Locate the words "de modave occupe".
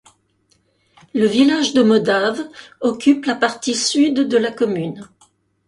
1.75-3.25